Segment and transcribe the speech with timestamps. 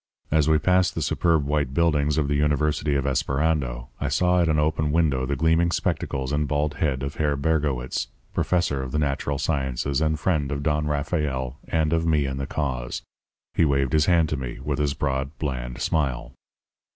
[0.31, 4.49] As we passed the superb white buildings of the University of Esperando, I saw at
[4.49, 8.97] an open window the gleaming spectacles and bald head of Herr Bergowitz, professor of the
[8.97, 13.03] natural sciences and friend of Don Rafael and of me and of the cause.
[13.53, 16.33] He waved his hand to me, with his broad, bland smile.